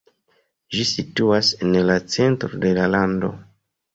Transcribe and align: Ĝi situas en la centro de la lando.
Ĝi 0.75 0.85
situas 0.91 1.51
en 1.67 1.77
la 1.89 1.99
centro 2.15 2.61
de 2.65 2.71
la 2.81 2.87
lando. 2.97 3.33